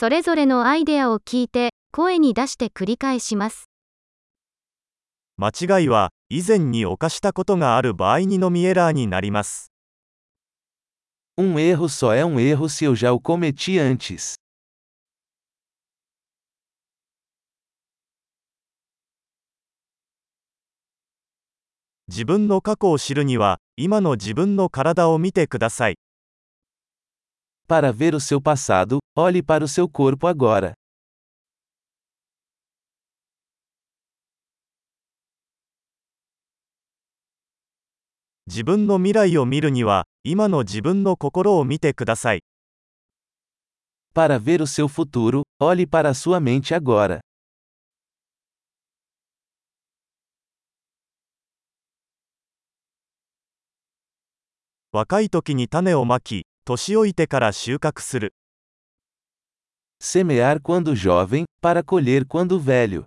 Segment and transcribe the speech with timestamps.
[0.00, 3.68] それぞれのアイデアを聞いて、声に出して繰り返します。
[5.36, 9.70] 間違いは以前に犯したことがある場合にのみエラーになります。
[11.36, 14.36] Um erro só é um erro se eu já o cometi antes.
[22.08, 25.96] 自分の過去を知るには、今の自分の体を見てください。
[27.70, 30.74] Para ver o seu passado, olhe para o seu corpo agora.
[38.48, 42.42] 自分の未来を見るには、今の自分の心を見てください。
[44.12, 47.20] Para ver o seu futuro, olhe para a sua mente agora.
[54.90, 58.33] 若い時に種をまき、年老いてから収穫する。
[60.01, 63.05] Semear quando jovem, para colher quando velho.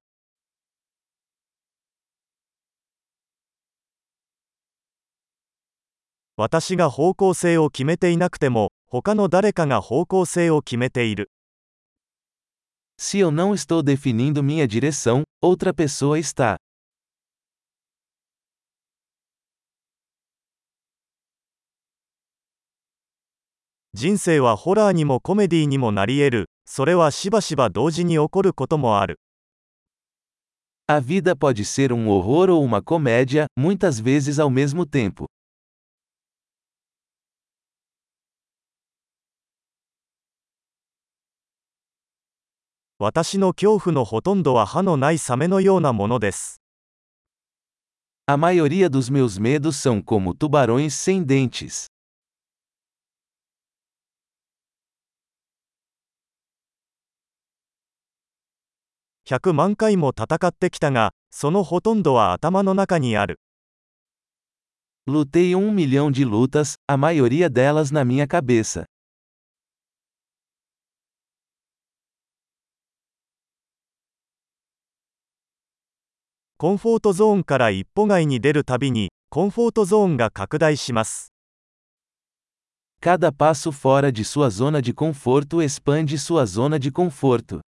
[6.37, 11.31] 私が方向性を決めていなくても、他の誰かが方向性を決めている。
[12.97, 16.57] Se eu não estou definindo minha direção, outra pessoa está.
[23.96, 26.50] 人生はホラーにもコメディにもなり得る。
[26.66, 29.20] それはしばしば同時に起こることもある。
[30.88, 35.28] A vida pode ser um horror ou uma comédia, muitas vezes ao mesmo tempo.
[42.98, 46.62] 私の恐怖のほとんどは歯のないサメのようなものです。
[48.26, 51.93] A maioria dos meus medos são como tubarões sem dentes.
[59.26, 63.40] 100万回も戦ってきたが、そのほとんどは頭の中にある。
[65.08, 68.86] Lutei um milhão de lutas, a maioria delas na minha cabeça.
[76.58, 81.34] コンフォートゾーンから一歩外に出るたびに、コンフォートゾーンが拡大します。
[83.02, 87.60] Cada passo fora de sua zona de conforto expande sua zona de conforto.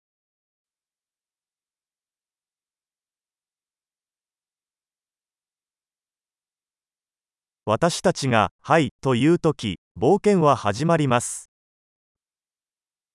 [7.67, 11.49] 私たちが、はい、というとき、冒険は始まります。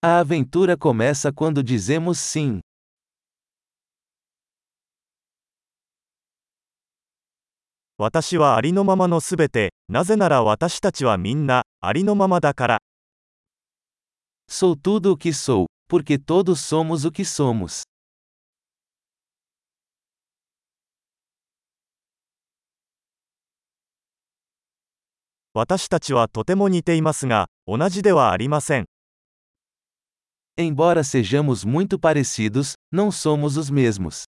[0.02, 2.60] A aventura começa quando dizemos sim.
[7.96, 12.78] 私はありのままのすべて、なぜなら私たちはみんな、ありのままだから。
[14.48, 17.89] Sou tudo o que sou, porque todos somos o que somos.
[25.52, 28.86] 私たちはとても似ていますが、同じではありません。
[30.56, 34.26] Embora sejamos muito parecidos, não somos os mesmos.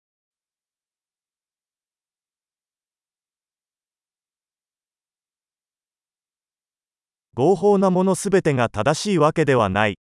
[7.35, 9.99] 合法なものすべてが正しいわけではない。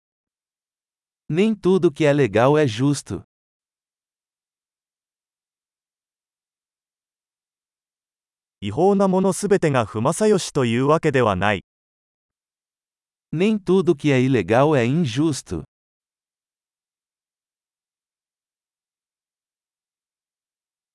[1.28, 3.22] Nem tudo que é legal é justo.
[8.62, 11.64] 違法なものすべてが不正義というわけではない。
[13.32, 15.64] Nem tudo que é ilegal é injusto.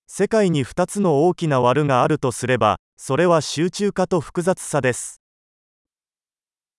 [0.06, 5.20] 世界に2つの大きな悪があるとすれば、それは集中化と複雑さです。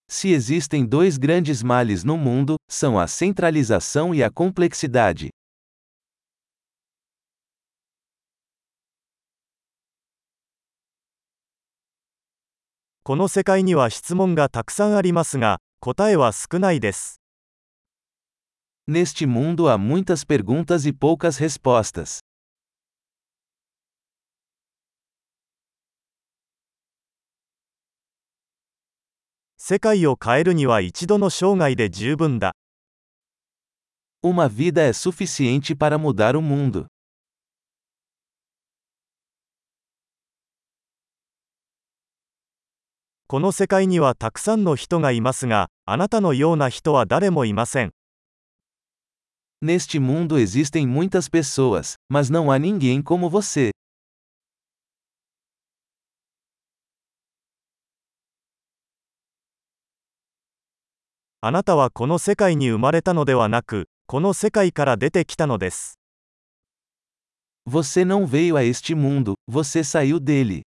[0.09, 5.31] Se existem dois grandes males no mundo, são a centralização e a complexidade.
[13.07, 17.21] この世界には質問がたくさんありますが、答えは少ないです。
[18.89, 22.19] Neste mundo há muitas perguntas e poucas respostas.
[29.57, 32.57] 世界を変えるには一度の生涯で十分だ。
[34.21, 36.89] Uma vida é suficiente para mudar o mundo.
[43.29, 47.93] この世界にはたくさんの人がいますが、あなたのような人は誰もいません。
[49.61, 53.73] Neste mundo existem muitas pessoas, mas não há ninguém como você.
[61.41, 65.99] あなたはこの世界に生まれたのではなく、この世界から出てきたのです。
[67.69, 70.63] Você não veio a este mundo, você saiu dele.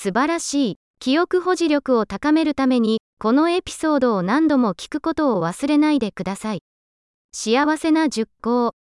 [0.00, 0.76] 素晴らしい。
[1.00, 6.62] 記憶保持力を高めるために、このエピソードを何度も聞くことを忘れないでください。
[7.32, 8.78] 幸せな熟考。